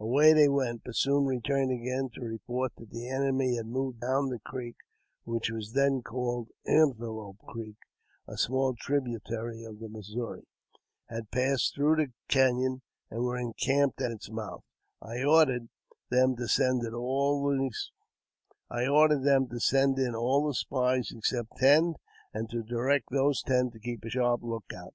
[0.00, 4.30] Away they went, but soon returned again to report that the enemy had moved down
[4.30, 4.76] the creek
[5.24, 7.76] (which was then called Antelope Creek,
[8.26, 10.46] a small tributary of the Missouri),
[11.10, 14.64] had passed through the caiion, and were encamped at its mouth.
[15.02, 15.68] I ordered
[16.08, 17.44] them to send in all
[20.48, 21.96] the spies except ten,
[22.32, 24.94] and to direct those ten to keep a sharp look out.